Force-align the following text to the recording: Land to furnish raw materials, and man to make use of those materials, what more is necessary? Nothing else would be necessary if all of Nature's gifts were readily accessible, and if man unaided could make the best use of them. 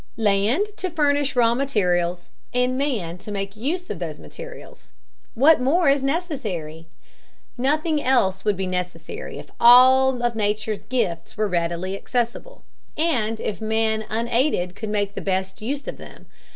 Land 0.17 0.65
to 0.77 0.89
furnish 0.89 1.35
raw 1.35 1.53
materials, 1.53 2.31
and 2.55 2.75
man 2.75 3.19
to 3.19 3.29
make 3.29 3.55
use 3.55 3.91
of 3.91 3.99
those 3.99 4.17
materials, 4.17 4.93
what 5.35 5.61
more 5.61 5.89
is 5.89 6.01
necessary? 6.01 6.87
Nothing 7.55 8.01
else 8.01 8.43
would 8.43 8.57
be 8.57 8.65
necessary 8.65 9.37
if 9.37 9.51
all 9.59 10.23
of 10.23 10.33
Nature's 10.35 10.81
gifts 10.87 11.37
were 11.37 11.47
readily 11.47 11.95
accessible, 11.95 12.63
and 12.97 13.39
if 13.39 13.61
man 13.61 14.03
unaided 14.09 14.75
could 14.75 14.89
make 14.89 15.13
the 15.13 15.21
best 15.21 15.61
use 15.61 15.87
of 15.87 15.97
them. 15.97 16.25